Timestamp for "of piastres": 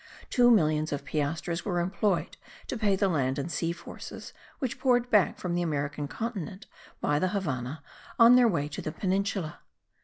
0.91-1.63